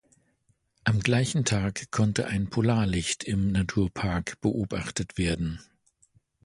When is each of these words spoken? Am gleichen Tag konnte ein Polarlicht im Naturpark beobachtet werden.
Am 0.83 0.99
gleichen 0.99 1.45
Tag 1.45 1.91
konnte 1.91 2.25
ein 2.25 2.49
Polarlicht 2.49 3.23
im 3.23 3.51
Naturpark 3.51 4.41
beobachtet 4.41 5.19
werden. 5.19 5.59